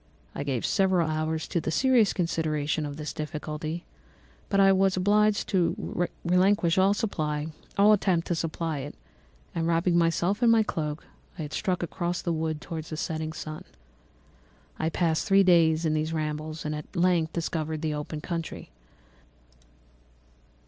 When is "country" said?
18.21-18.71